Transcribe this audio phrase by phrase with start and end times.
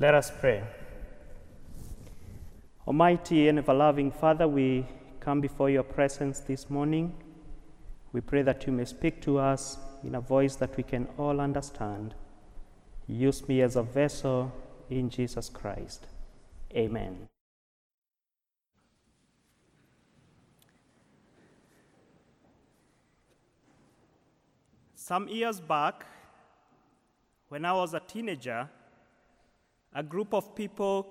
[0.00, 0.62] Let us pray.
[2.86, 4.86] Almighty and ever loving Father, we
[5.20, 7.12] come before your presence this morning.
[8.14, 11.38] We pray that you may speak to us in a voice that we can all
[11.38, 12.14] understand.
[13.06, 14.50] Use me as a vessel
[14.88, 16.06] in Jesus Christ.
[16.74, 17.28] Amen.
[24.94, 26.06] Some years back,
[27.50, 28.70] when I was a teenager,
[29.94, 31.06] a group of people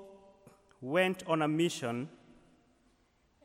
[0.82, 2.10] went on a mission,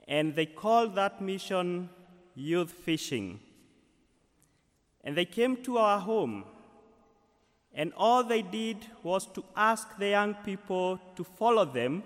[0.06, 1.88] and they called that mission
[2.34, 3.40] youth fishing.
[5.02, 6.44] And they came to our home,
[7.74, 12.04] and all they did was to ask the young people to follow them.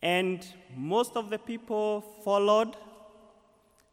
[0.00, 0.46] And
[0.76, 2.76] most of the people followed,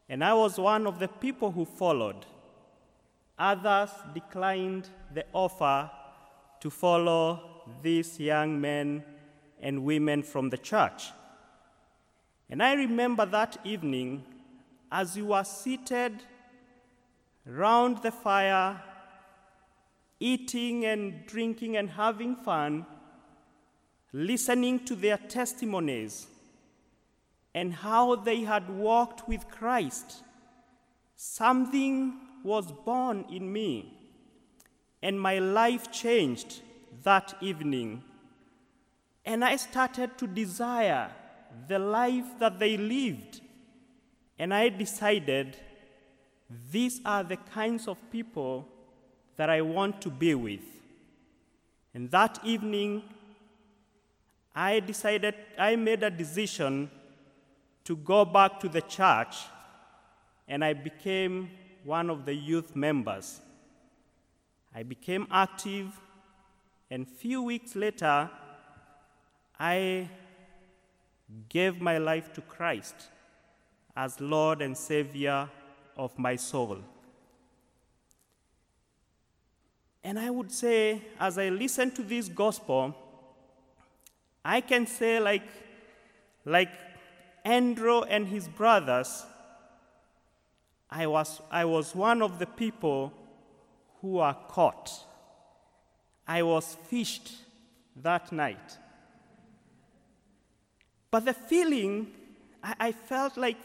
[0.08, 2.24] and I was one of the people who followed.
[3.38, 5.90] Others declined the offer
[6.60, 7.49] to follow
[7.82, 9.04] these young men
[9.60, 11.10] and women from the church.
[12.48, 14.24] And I remember that evening
[14.90, 16.22] as we were seated
[17.46, 18.82] round the fire,
[20.18, 22.86] eating and drinking and having fun,
[24.12, 26.26] listening to their testimonies
[27.54, 30.22] and how they had walked with Christ.
[31.16, 33.96] Something was born in me,
[35.02, 36.62] and my life changed
[37.02, 38.02] that evening.
[39.24, 41.10] And I started to desire
[41.68, 43.40] the life that they lived.
[44.38, 45.56] And I decided
[46.70, 48.66] these are the kinds of people
[49.36, 50.64] that I want to be with.
[51.94, 53.02] And that evening,
[54.54, 56.90] I decided, I made a decision
[57.84, 59.36] to go back to the church,
[60.46, 61.50] and I became
[61.84, 63.40] one of the youth members.
[64.74, 65.88] I became active,
[66.90, 68.28] and few weeks later,
[69.58, 70.08] I
[71.48, 72.94] gave my life to Christ
[73.96, 75.48] as Lord and Savior
[75.96, 76.78] of my soul.
[80.02, 82.96] And I would say, as I listen to this gospel,
[84.44, 85.46] I can say, like,
[86.44, 86.70] like
[87.44, 89.26] Andrew and his brothers,
[90.90, 93.12] I was, I was one of the people
[94.00, 95.04] who are caught.
[96.30, 97.32] I was fished
[97.96, 98.78] that night.
[101.10, 102.06] But the feeling,
[102.62, 103.56] I, I felt like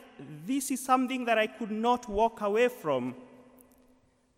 [0.47, 3.13] this is something that I could not walk away from,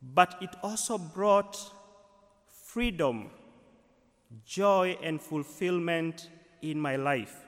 [0.02, 1.58] but it also brought
[2.66, 3.30] freedom,
[4.46, 6.30] joy, and fulfillment
[6.62, 7.46] in my life.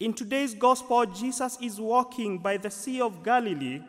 [0.00, 3.80] In today's gospel, Jesus is walking by the Sea of Galilee,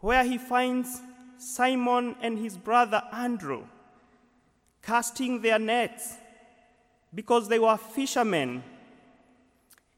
[0.00, 1.00] where he finds
[1.38, 3.64] Simon and his brother Andrew
[4.82, 6.14] casting their nets
[7.14, 8.62] because they were fishermen.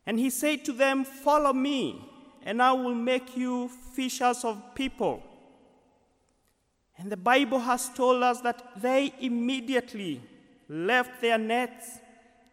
[0.06, 2.04] And he said to them, Follow me,
[2.42, 5.22] and I will make you fishers of people.
[6.98, 10.20] And the Bible has told us that they immediately
[10.68, 11.98] left their nets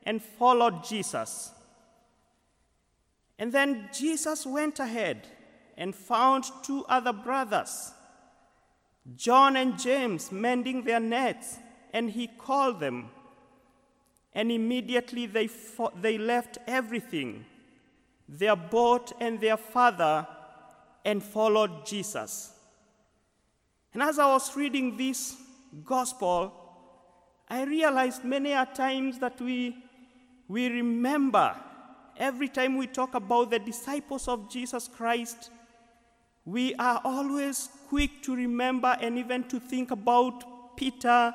[0.06, 1.52] and followed Jesus.
[3.38, 5.28] And then Jesus went ahead
[5.78, 7.92] and found two other brothers,
[9.16, 11.60] John and James, mending their nets,
[11.98, 13.10] and he called them.
[14.34, 15.50] And immediately they,
[16.00, 17.44] they left everything,
[18.30, 20.28] their boat and their father,
[21.04, 22.52] and followed Jesus.
[23.94, 25.38] And as I was reading this
[25.84, 26.54] gospel,
[27.50, 29.76] I realized many a times that we,
[30.48, 31.56] we remember
[32.16, 35.50] every time we talk about the disciples of Jesus Christ,
[36.46, 41.34] we are always quick to remember and even to think about Peter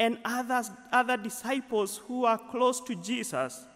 [0.00, 3.66] and others, other disciples who are close to Jesus.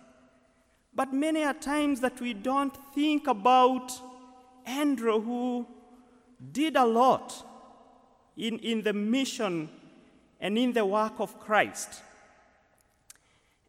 [0.95, 3.93] But many are times that we don't think about
[4.65, 5.67] Andrew, who
[6.51, 7.45] did a lot
[8.39, 9.69] in, in the mission
[10.41, 12.01] and in the work of Christ.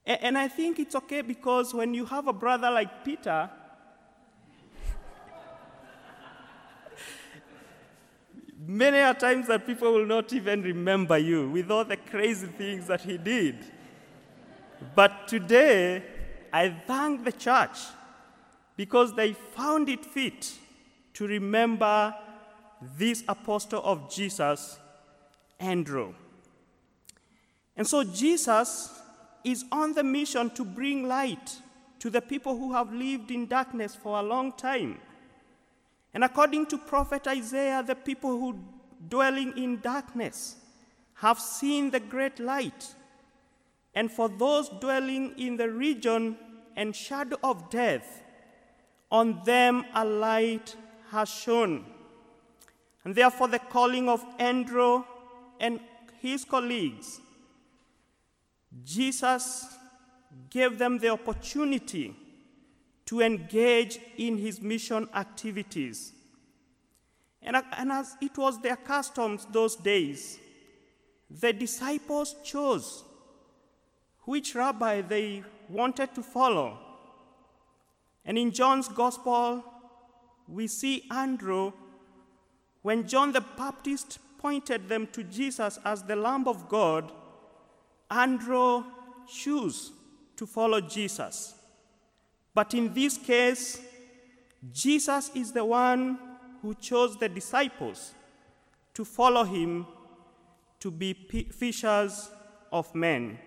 [0.05, 3.49] And I think it's okay because when you have a brother like Peter,
[8.67, 12.87] many a times that people will not even remember you with all the crazy things
[12.87, 13.57] that he did.
[14.95, 16.03] But today,
[16.51, 17.77] I thank the church
[18.77, 20.53] because they found it fit
[21.13, 22.13] to remember
[22.97, 24.77] this apostle of Jesus,
[25.59, 26.13] Andrew.
[27.75, 29.01] And so Jesus
[29.43, 31.57] is on the mission to bring light
[31.99, 34.99] to the people who have lived in darkness for a long time.
[36.15, 38.57] And according to prophet Isaiah, the people who
[39.09, 40.55] dwelling in darkness
[41.15, 42.95] have seen the great light.
[43.95, 46.37] and for those dwelling in the region
[46.75, 48.23] and shadow of death,
[49.09, 50.75] on them a light
[51.11, 51.85] has shone.
[53.05, 55.03] And therefore, the calling of Andrew
[55.59, 55.79] and
[56.19, 57.21] his colleagues,
[58.83, 59.65] Jesus
[60.49, 62.13] gave them the opportunity
[63.05, 66.13] to engage in his mission activities.
[67.41, 70.39] And, and as it was their customs those days,
[71.29, 73.03] the disciples chose
[74.21, 76.79] which rabbi they wanted to follow.
[78.25, 79.63] And in John's Gospel,
[80.47, 81.73] we see Andrew,
[82.81, 87.11] when John the Baptist pointed them to Jesus as the Lamb of God,
[88.09, 88.83] Andrew
[89.27, 89.91] chose
[90.37, 91.54] to follow Jesus.
[92.55, 93.81] But in this case,
[94.73, 96.17] Jesus is the one
[96.61, 98.13] who chose the disciples
[98.93, 99.85] to follow him
[100.79, 101.13] to be
[101.51, 102.29] fishers
[102.71, 103.37] of men.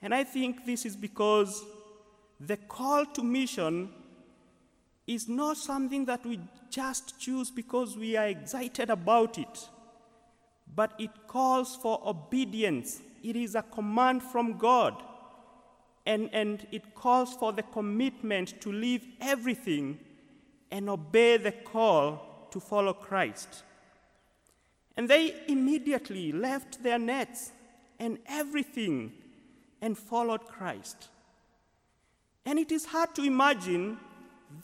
[0.00, 1.62] And I think this is because
[2.40, 3.90] the call to mission
[5.06, 6.40] is not something that we
[6.70, 9.68] just choose because we are excited about it,
[10.74, 13.02] but it calls for obedience.
[13.22, 14.94] It is a command from God,
[16.04, 19.98] and, and it calls for the commitment to leave everything
[20.70, 23.62] and obey the call to follow Christ.
[24.96, 27.52] And they immediately left their nets
[27.98, 29.12] and everything
[29.80, 31.08] and followed Christ.
[32.44, 33.98] And it is hard to imagine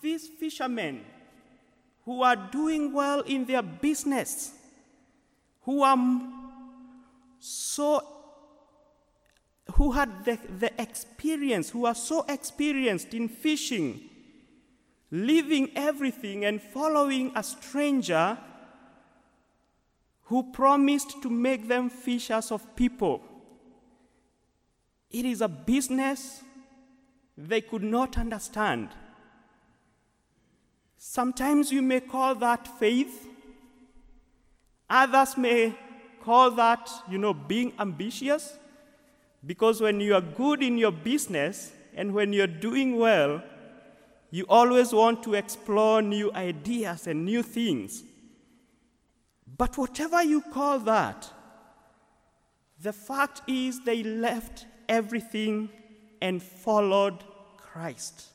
[0.03, 1.05] these fishermen
[2.05, 4.53] who are doing well in their business,
[5.63, 5.97] who are
[7.39, 8.18] so
[9.75, 14.01] who had the, the experience, who are so experienced in fishing,
[15.11, 18.39] leaving everything and following a stranger
[20.25, 23.23] who promised to make them fishers of people.
[25.11, 26.43] It is a business
[27.37, 28.91] they could not understand.
[30.99, 33.27] Sometimes you may call that faith.
[34.91, 35.75] Others may
[36.21, 38.59] call that, you know, being ambitious.
[39.49, 43.43] Because when you are good in your business and when you're doing well,
[44.31, 48.05] you always want to explore new ideas and new things.
[49.57, 51.33] But whatever you call that,
[52.79, 55.71] the fact is they left everything
[56.21, 57.25] and followed
[57.57, 58.27] Christ.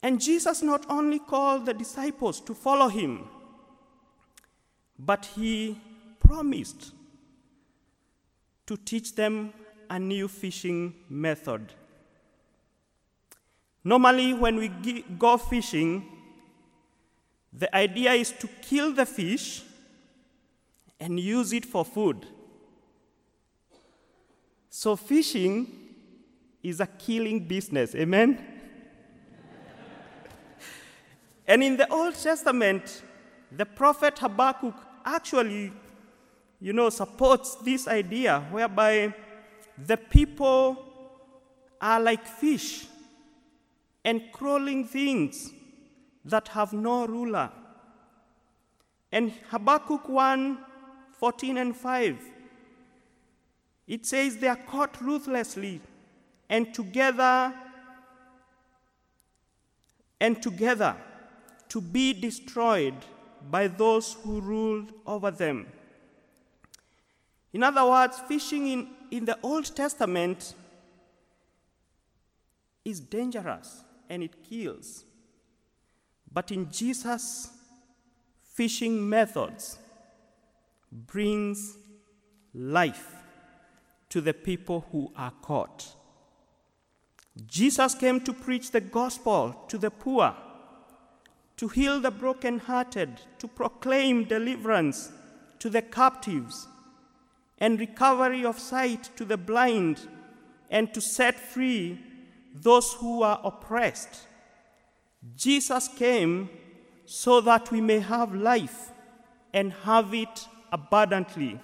[0.00, 3.24] And Jesus not only called the disciples to follow him,
[4.96, 5.76] but he
[6.20, 6.92] promised
[8.66, 9.52] to teach them
[9.90, 11.72] a new fishing method.
[13.82, 14.68] Normally, when we
[15.18, 16.06] go fishing,
[17.52, 19.62] the idea is to kill the fish
[20.98, 22.26] and use it for food.
[24.70, 25.66] So, fishing
[26.62, 27.94] is a killing business.
[27.94, 28.42] Amen?
[31.46, 33.02] and in the Old Testament,
[33.52, 34.74] the prophet Habakkuk
[35.04, 35.72] actually,
[36.64, 39.12] you know, supports this idea whereby
[39.86, 40.82] the people
[41.78, 42.86] are like fish
[44.02, 45.52] and crawling things
[46.24, 47.50] that have no ruler.
[49.12, 50.58] And Habakkuk 1
[51.18, 52.18] 14 and 5
[53.86, 55.82] it says they are caught ruthlessly
[56.48, 57.52] and together
[60.18, 60.96] and together
[61.68, 62.94] to be destroyed
[63.50, 65.66] by those who ruled over them.
[67.54, 70.54] In other words, fishing in, in the Old Testament
[72.84, 75.04] is dangerous and it kills.
[76.30, 77.50] But in Jesus,
[78.42, 79.78] fishing methods
[80.90, 81.78] brings
[82.52, 83.06] life
[84.08, 85.94] to the people who are caught.
[87.46, 90.34] Jesus came to preach the gospel to the poor,
[91.56, 95.12] to heal the brokenhearted, to proclaim deliverance
[95.60, 96.66] to the captives,
[97.64, 100.06] and recovery of sight to the blind,
[100.68, 101.98] and to set free
[102.54, 104.26] those who are oppressed.
[105.34, 106.50] Jesus came
[107.06, 108.90] so that we may have life
[109.54, 111.58] and have it abundantly.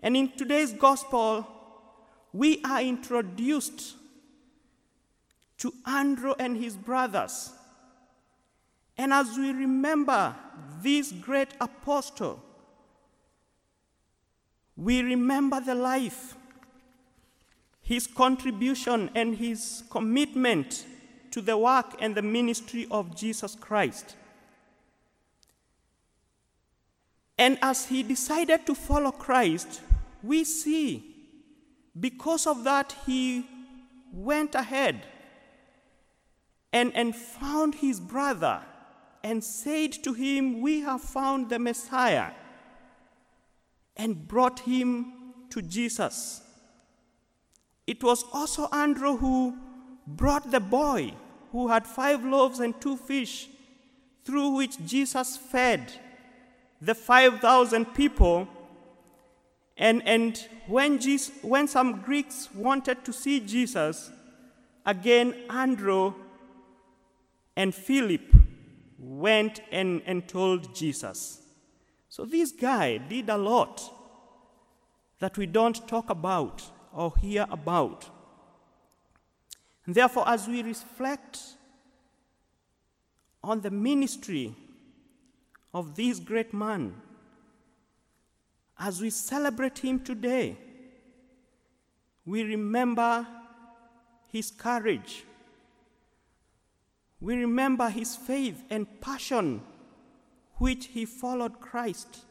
[0.00, 1.46] And in today's gospel,
[2.32, 3.96] we are introduced
[5.58, 7.52] to Andrew and his brothers.
[8.96, 10.34] And as we remember
[10.80, 12.42] this great apostle,
[14.76, 16.36] we remember the life,
[17.82, 20.84] his contribution, and his commitment
[21.30, 24.16] to the work and the ministry of Jesus Christ.
[27.36, 29.80] And as he decided to follow Christ,
[30.22, 31.14] we see
[31.98, 33.46] because of that, he
[34.12, 35.02] went ahead
[36.72, 38.62] and, and found his brother
[39.22, 42.32] and said to him, We have found the Messiah,
[43.96, 45.12] and brought him
[45.50, 46.42] to Jesus.
[47.86, 49.56] It was also Andrew who
[50.06, 51.14] brought the boy
[51.52, 53.48] who had five loaves and two fish,
[54.24, 55.92] through which Jesus fed
[56.80, 58.48] the 5,000 people.
[59.76, 60.36] And, and
[60.66, 64.10] when, Jesus, when some Greeks wanted to see Jesus,
[64.84, 66.14] again, Andrew
[67.56, 68.34] and Philip
[68.98, 71.43] went and, and told Jesus.
[72.14, 73.82] So this guy did a lot
[75.18, 78.08] that we don't talk about or hear about.
[79.84, 81.40] And therefore, as we reflect
[83.42, 84.54] on the ministry
[85.74, 86.94] of this great man,
[88.78, 90.56] as we celebrate him today,
[92.24, 93.26] we remember
[94.30, 95.24] his courage.
[97.18, 99.62] We remember his faith and passion
[100.58, 102.24] which he followed Christ.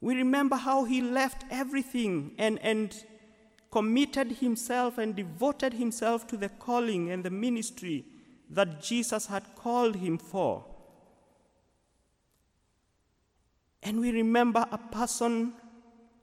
[0.00, 3.04] We remember how he left everything and, and
[3.70, 8.04] committed himself and devoted himself to the calling and the ministry
[8.50, 10.64] that Jesus had called him for.
[13.82, 15.54] And we remember a person,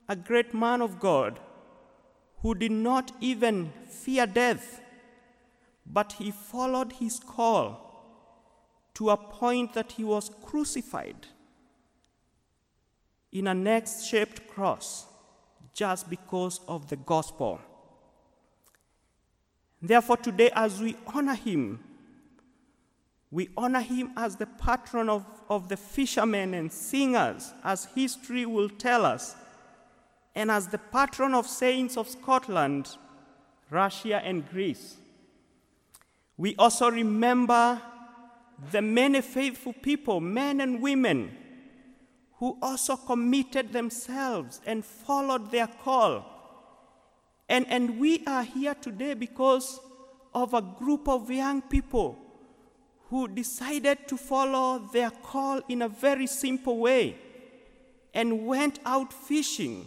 [0.08, 1.40] a great man of God,
[2.42, 4.80] who did not even fear death,
[5.84, 7.89] but he followed his call
[8.94, 11.26] to a point that he was crucified
[13.32, 15.06] in an X shaped cross
[15.72, 17.60] just because of the gospel.
[19.80, 21.82] Therefore, today, as we honor him,
[23.30, 28.68] we honor him as the patron of, of the fishermen and singers, as history will
[28.68, 29.36] tell us,
[30.34, 32.96] and as the patron of saints of Scotland,
[33.70, 34.96] Russia, and Greece.
[36.36, 37.80] We also remember
[38.70, 41.36] the many faithful people, men and women,
[42.38, 46.24] who also committed themselves and followed their call.
[47.48, 49.80] And, and we are here today because
[50.34, 52.16] of a group of young people
[53.08, 57.16] who decided to follow their call in a very simple way
[58.14, 59.86] and went out fishing.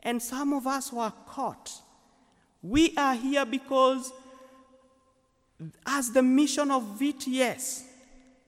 [0.00, 1.72] And some of us were caught.
[2.62, 4.12] We are here because,
[5.86, 7.84] as the mission of VTS,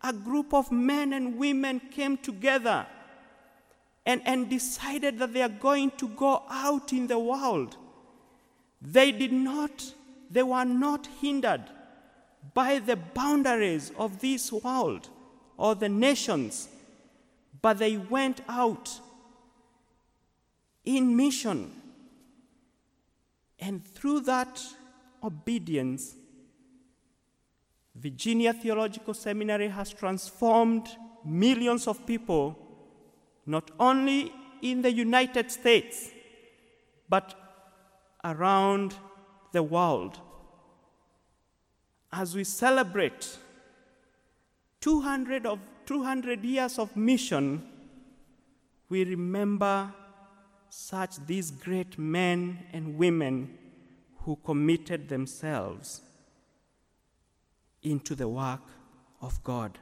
[0.02, 2.86] a group of men and women came together
[4.06, 7.76] and, and decided that they are going to go out in the world.
[8.80, 9.92] They did not,
[10.30, 11.64] they were not hindered
[12.54, 15.08] by the boundaries of this world
[15.56, 16.68] or the nations,
[17.60, 19.00] but they went out
[20.84, 21.72] in mission.
[23.58, 24.62] And through that
[25.22, 26.14] obedience,
[28.00, 30.88] Virginia Theological Seminary has transformed
[31.24, 32.56] millions of people,
[33.44, 36.10] not only in the United States,
[37.08, 37.34] but
[38.24, 38.94] around
[39.52, 40.20] the world.
[42.12, 43.36] As we celebrate
[44.80, 47.66] 200, of, 200 years of mission,
[48.88, 49.92] we remember
[50.70, 53.58] such these great men and women
[54.22, 56.02] who committed themselves
[57.82, 58.62] into the work
[59.20, 59.78] of God.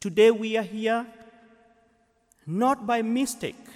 [0.00, 1.06] Today we are here
[2.46, 3.66] not by mistake,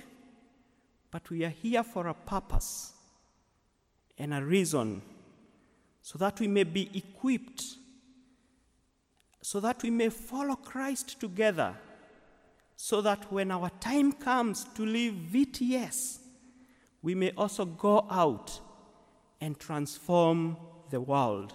[1.10, 2.92] but we are here for a purpose
[4.18, 5.00] and a reason
[6.02, 7.64] so that we may be equipped,
[9.42, 11.74] so that we may follow Christ together,
[12.76, 16.18] so that when our time comes to leave VTS,
[17.02, 18.60] we may also go out
[19.40, 20.56] and transform
[20.90, 21.54] the world.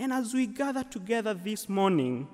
[0.00, 2.26] And as we gather together this morning,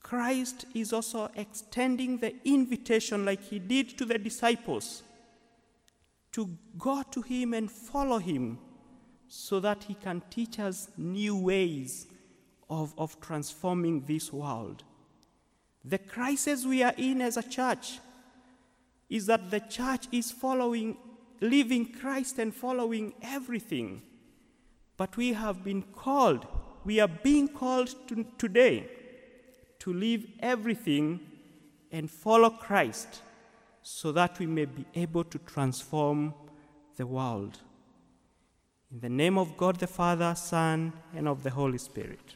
[0.00, 5.02] Christ is also extending the invitation, like he did to the disciples,
[6.32, 8.58] to go to him and follow him
[9.28, 12.06] so that He can teach us new ways
[12.68, 14.82] of, of transforming this world.
[15.84, 17.98] The crisis we are in as a church
[19.08, 20.96] is that the church is following,
[21.40, 24.02] leaving Christ and following everything.
[24.98, 26.46] But we have been called,
[26.84, 28.88] we are being called to, today
[29.78, 31.20] to leave everything
[31.92, 33.22] and follow Christ
[33.80, 36.34] so that we may be able to transform
[36.96, 37.60] the world.
[38.90, 42.34] In the name of God the Father, Son, and of the Holy Spirit.